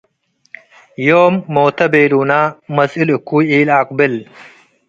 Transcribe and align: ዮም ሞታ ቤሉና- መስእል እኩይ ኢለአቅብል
ዮም 1.05 1.33
ሞታ 1.53 1.77
ቤሉና- 1.91 2.31
መስእል 2.75 3.09
እኩይ 3.17 3.45
ኢለአቅብል 3.57 4.13